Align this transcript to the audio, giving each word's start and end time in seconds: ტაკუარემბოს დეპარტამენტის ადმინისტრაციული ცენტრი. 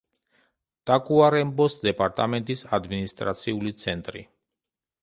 ტაკუარემბოს 0.89 1.77
დეპარტამენტის 1.83 2.67
ადმინისტრაციული 2.79 3.79
ცენტრი. 3.85 4.27